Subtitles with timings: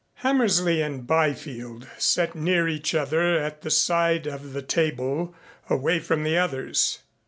[0.25, 5.35] Hammersley and Byfield sat near each other at the side of the table
[5.69, 7.03] away from the others.